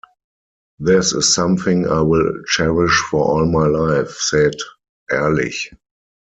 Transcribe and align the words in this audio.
"This 0.79 1.13
is 1.13 1.31
something 1.35 1.87
I 1.87 2.01
will 2.01 2.33
cherish 2.47 3.03
for 3.11 3.23
all 3.23 3.43
of 3.43 3.49
my 3.49 3.67
life," 3.67 4.09
said 4.17 4.53
Erlich. 5.11 5.71